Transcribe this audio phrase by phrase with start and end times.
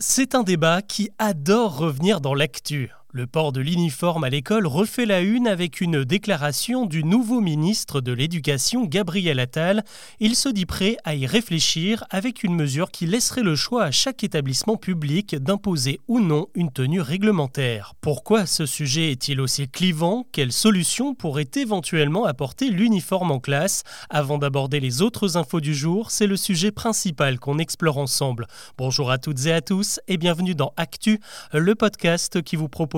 [0.00, 2.92] C'est un débat qui adore revenir dans l'actu.
[3.10, 8.02] Le port de l'uniforme à l'école refait la une avec une déclaration du nouveau ministre
[8.02, 9.82] de l'Éducation, Gabriel Attal.
[10.20, 13.90] Il se dit prêt à y réfléchir avec une mesure qui laisserait le choix à
[13.92, 17.94] chaque établissement public d'imposer ou non une tenue réglementaire.
[18.02, 20.26] Pourquoi ce sujet est-il aussi clivant?
[20.30, 23.84] Quelle solution pourrait éventuellement apporter l'uniforme en classe?
[24.10, 28.46] Avant d'aborder les autres infos du jour, c'est le sujet principal qu'on explore ensemble.
[28.76, 31.20] Bonjour à toutes et à tous et bienvenue dans Actu,
[31.54, 32.97] le podcast qui vous propose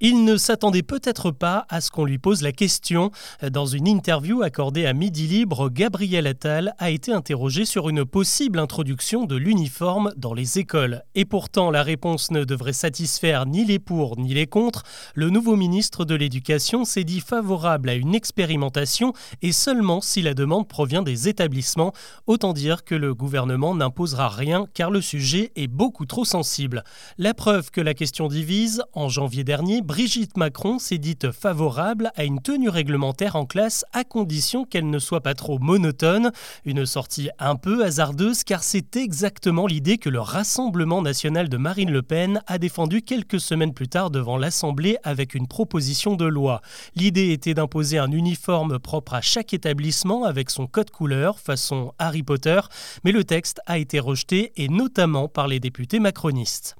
[0.00, 3.10] il ne s'attendait peut-être pas à ce qu'on lui pose la question.
[3.42, 8.58] Dans une interview accordée à Midi Libre, Gabriel Attal a été interrogé sur une possible
[8.58, 11.02] introduction de l'uniforme dans les écoles.
[11.14, 14.84] Et pourtant, la réponse ne devrait satisfaire ni les pour ni les contre.
[15.14, 20.32] Le nouveau ministre de l'Éducation s'est dit favorable à une expérimentation et seulement si la
[20.32, 21.92] demande provient des établissements.
[22.26, 26.84] Autant dire que le gouvernement n'imposera rien car le sujet est beaucoup trop sensible.
[27.18, 32.22] La preuve que la question divise, en janvier dernier, Brigitte Macron s'est dite favorable à
[32.22, 36.30] une tenue réglementaire en classe à condition qu'elle ne soit pas trop monotone.
[36.64, 41.90] Une sortie un peu hasardeuse car c'est exactement l'idée que le Rassemblement national de Marine
[41.90, 46.62] Le Pen a défendue quelques semaines plus tard devant l'Assemblée avec une proposition de loi.
[46.94, 52.22] L'idée était d'imposer un uniforme propre à chaque établissement avec son code couleur façon Harry
[52.22, 52.60] Potter,
[53.02, 56.76] mais le texte a été rejeté et notamment par les députés macronistes.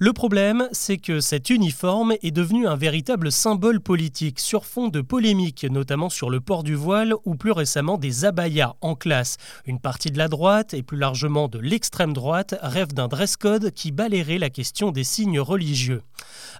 [0.00, 4.88] Le problème, c'est que cet uniforme est devenu devenu un véritable symbole politique sur fond
[4.88, 9.36] de polémiques, notamment sur le port du voile ou plus récemment des abayas en classe.
[9.66, 13.70] Une partie de la droite et plus largement de l'extrême droite rêve d'un dress code
[13.72, 16.00] qui balayerait la question des signes religieux.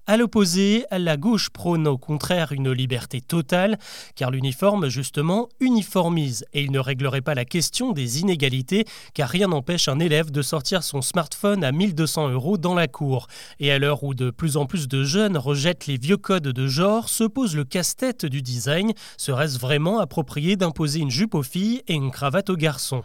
[0.06, 3.78] À l'opposé, la gauche prône au contraire une liberté totale,
[4.14, 9.48] car l'uniforme justement uniformise et il ne réglerait pas la question des inégalités, car rien
[9.48, 13.26] n'empêche un élève de sortir son smartphone à 1200 euros dans la cour.
[13.60, 16.66] Et à l'heure où de plus en plus de jeunes rejettent les vieux codes de
[16.66, 18.92] genre, se pose le casse-tête du design.
[19.16, 23.02] Serait-ce vraiment approprié d'imposer une jupe aux filles et une cravate aux garçons?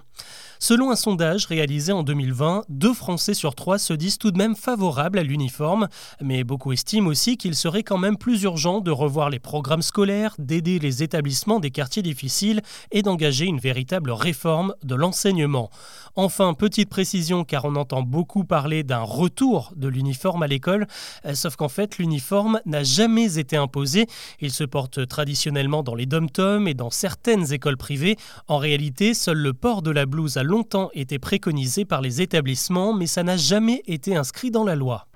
[0.59, 4.55] Selon un sondage réalisé en 2020, deux Français sur trois se disent tout de même
[4.55, 5.89] favorables à l'uniforme,
[6.21, 10.35] mais beaucoup estiment aussi qu'il serait quand même plus urgent de revoir les programmes scolaires,
[10.39, 15.69] d'aider les établissements des quartiers difficiles et d'engager une véritable réforme de l'enseignement.
[16.15, 20.87] Enfin, petite précision, car on entend beaucoup parler d'un retour de l'uniforme à l'école,
[21.25, 24.05] euh, sauf qu'en fait l'uniforme n'a jamais été imposé.
[24.39, 28.15] Il se porte traditionnellement dans les dom-toms et dans certaines écoles privées.
[28.47, 32.93] En réalité, seul le port de la blouse a longtemps été préconisé par les établissements,
[32.93, 35.07] mais ça n'a jamais été inscrit dans la loi.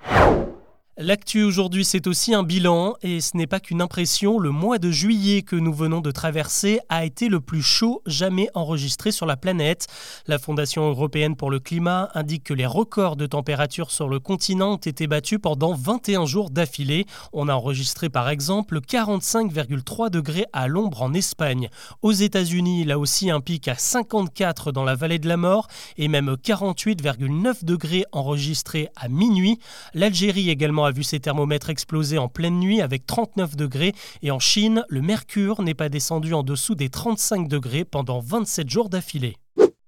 [1.00, 4.40] L'actu aujourd'hui, c'est aussi un bilan, et ce n'est pas qu'une impression.
[4.40, 8.48] Le mois de juillet que nous venons de traverser a été le plus chaud jamais
[8.54, 9.86] enregistré sur la planète.
[10.26, 14.72] La Fondation européenne pour le climat indique que les records de température sur le continent
[14.72, 17.06] ont été battus pendant 21 jours d'affilée.
[17.32, 21.68] On a enregistré par exemple 45,3 degrés à l'ombre en Espagne.
[22.02, 26.08] Aux États-Unis, là aussi un pic à 54 dans la vallée de la mort, et
[26.08, 29.60] même 48,9 degrés enregistrés à minuit.
[29.94, 34.40] L'Algérie également a vu ses thermomètres exploser en pleine nuit avec 39 degrés et en
[34.40, 39.36] Chine, le mercure n'est pas descendu en dessous des 35 degrés pendant 27 jours d'affilée.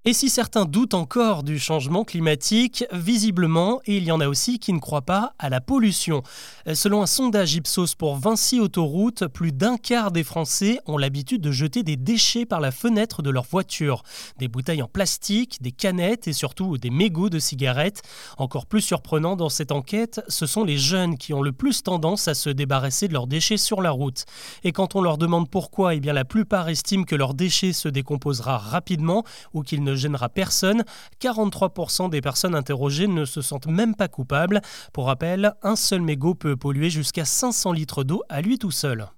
[0.07, 4.73] Et si certains doutent encore du changement climatique, visiblement, il y en a aussi qui
[4.73, 6.23] ne croient pas à la pollution.
[6.73, 11.53] Selon un sondage Ipsos pour Vinci Autoroute, plus d'un quart des Français ont l'habitude de
[11.53, 14.03] jeter des déchets par la fenêtre de leur voiture.
[14.39, 18.01] Des bouteilles en plastique, des canettes et surtout des mégots de cigarettes.
[18.39, 22.27] Encore plus surprenant dans cette enquête, ce sont les jeunes qui ont le plus tendance
[22.27, 24.25] à se débarrasser de leurs déchets sur la route.
[24.65, 27.91] Et quand on leur demande pourquoi, eh bien la plupart estiment que leurs déchets se
[27.91, 30.85] décomposera rapidement ou qu'ils ne ne gênera personne.
[31.21, 34.61] 43% des personnes interrogées ne se sentent même pas coupables.
[34.93, 39.09] Pour rappel, un seul mégot peut polluer jusqu'à 500 litres d'eau à lui tout seul.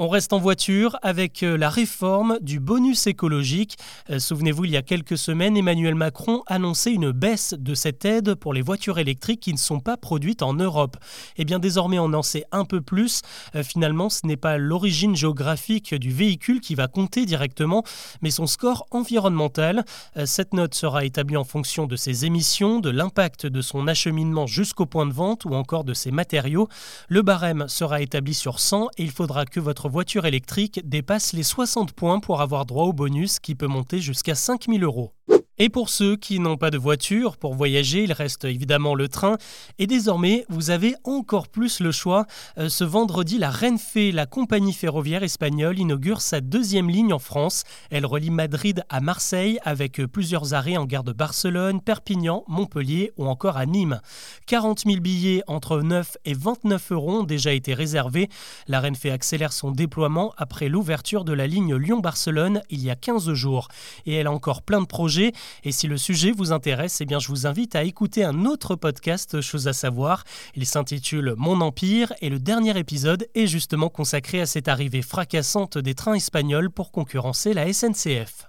[0.00, 3.76] On reste en voiture avec euh, la réforme du bonus écologique.
[4.10, 8.36] Euh, souvenez-vous, il y a quelques semaines, Emmanuel Macron annonçait une baisse de cette aide
[8.36, 10.96] pour les voitures électriques qui ne sont pas produites en Europe.
[11.36, 13.22] Eh bien désormais, on en sait un peu plus.
[13.56, 17.82] Euh, finalement, ce n'est pas l'origine géographique du véhicule qui va compter directement,
[18.22, 19.84] mais son score environnemental.
[20.26, 24.86] Cette note sera établie en fonction de ses émissions, de l'impact de son acheminement jusqu'au
[24.86, 26.68] point de vente ou encore de ses matériaux.
[27.08, 31.42] Le barème sera établi sur 100 et il faudra que votre voiture électrique dépasse les
[31.42, 35.12] 60 points pour avoir droit au bonus qui peut monter jusqu'à 5000 euros.
[35.58, 39.36] Et pour ceux qui n'ont pas de voiture, pour voyager, il reste évidemment le train.
[39.78, 42.26] Et désormais, vous avez encore plus le choix.
[42.58, 47.64] Euh, ce vendredi, la Renfe, la compagnie ferroviaire espagnole, inaugure sa deuxième ligne en France.
[47.90, 53.26] Elle relie Madrid à Marseille avec plusieurs arrêts en gare de Barcelone, Perpignan, Montpellier ou
[53.26, 54.00] encore à Nîmes.
[54.46, 58.28] 40 000 billets entre 9 et 29 euros ont déjà été réservés.
[58.68, 63.32] La Renfe accélère son déploiement après l'ouverture de la ligne Lyon-Barcelone il y a 15
[63.32, 63.68] jours.
[64.06, 65.32] Et elle a encore plein de projets.
[65.64, 68.76] Et si le sujet vous intéresse, eh bien je vous invite à écouter un autre
[68.76, 70.24] podcast Chose à savoir.
[70.54, 75.78] Il s'intitule Mon Empire et le dernier épisode est justement consacré à cette arrivée fracassante
[75.78, 78.48] des trains espagnols pour concurrencer la SNCF.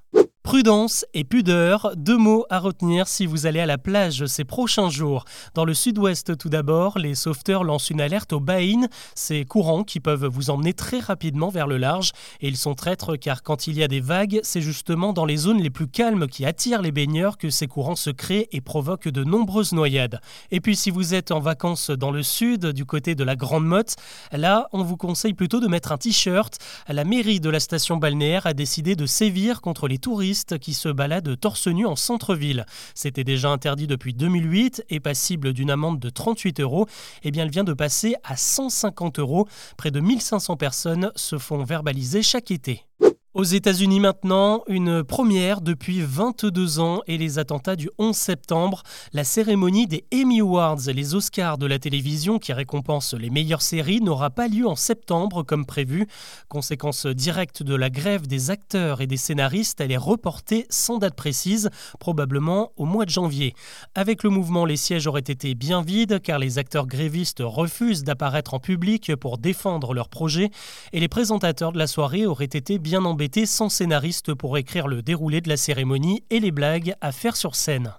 [0.50, 4.90] Prudence et pudeur, deux mots à retenir si vous allez à la plage ces prochains
[4.90, 5.25] jours.
[5.54, 10.00] Dans le sud-ouest tout d'abord, les sauveteurs lancent une alerte aux baïnes, ces courants qui
[10.00, 12.13] peuvent vous emmener très rapidement vers le large.
[12.42, 15.38] Et ils sont traîtres car quand il y a des vagues, c'est justement dans les
[15.38, 19.07] zones les plus calmes qui attirent les baigneurs que ces courants se créent et provoquent
[19.07, 20.19] de nombreuses noyades.
[20.50, 23.68] Et puis si vous êtes en vacances dans le sud, du côté de la Grande
[23.68, 23.98] Motte,
[24.31, 26.57] là on vous conseille plutôt de mettre un t-shirt.
[26.88, 30.90] La mairie de la station balnéaire a décidé de sévir contre les touristes qui se
[30.90, 32.66] balade torse nu en centre-ville.
[32.96, 36.88] C'était déjà interdit depuis 2008 et passible d'une amende de 38 euros.
[37.24, 39.48] Eh bien, elle vient de passer à 150 euros.
[39.78, 42.86] Près de 1500 personnes se font verbaliser chaque été.
[43.36, 48.81] Aux États-Unis maintenant, une première depuis 22 ans et les attentats du 11 septembre,
[49.14, 54.02] la cérémonie des Emmy Awards, les Oscars de la télévision qui récompensent les meilleures séries,
[54.02, 56.08] n'aura pas lieu en septembre comme prévu.
[56.48, 61.16] Conséquence directe de la grève des acteurs et des scénaristes, elle est reportée sans date
[61.16, 63.54] précise, probablement au mois de janvier.
[63.94, 68.56] Avec le mouvement, les sièges auraient été bien vides car les acteurs grévistes refusent d'apparaître
[68.56, 70.50] en public pour défendre leur projet
[70.94, 75.01] et les présentateurs de la soirée auraient été bien embêtés sans scénariste pour écrire le
[75.01, 77.94] déroulé de la cérémonie et les blagues à faire sur scène.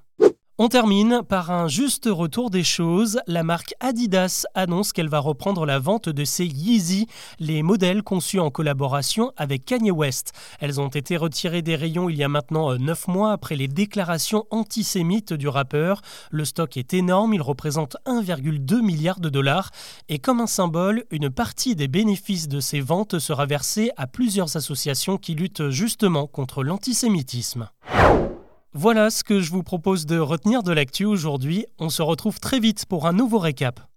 [0.63, 3.19] On termine par un juste retour des choses.
[3.27, 7.07] La marque Adidas annonce qu'elle va reprendre la vente de ses Yeezy,
[7.39, 10.35] les modèles conçus en collaboration avec Kanye West.
[10.61, 13.69] Elles ont été retirées des rayons il y a maintenant 9 euh, mois après les
[13.69, 16.03] déclarations antisémites du rappeur.
[16.31, 19.71] Le stock est énorme, il représente 1,2 milliard de dollars.
[20.11, 24.55] Et comme un symbole, une partie des bénéfices de ces ventes sera versée à plusieurs
[24.59, 27.71] associations qui luttent justement contre l'antisémitisme.
[28.73, 31.67] Voilà ce que je vous propose de retenir de l'actu aujourd'hui.
[31.81, 33.90] On se retrouve très vite pour un nouveau récap.